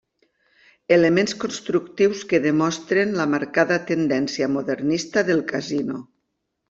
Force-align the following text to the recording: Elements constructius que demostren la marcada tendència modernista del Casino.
Elements 0.95 1.35
constructius 1.43 2.23
que 2.31 2.39
demostren 2.45 3.13
la 3.19 3.27
marcada 3.37 3.77
tendència 3.93 4.49
modernista 4.55 5.25
del 5.29 5.45
Casino. 5.53 6.01